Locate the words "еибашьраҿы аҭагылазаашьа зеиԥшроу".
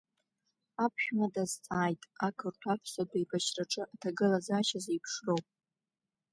3.17-5.41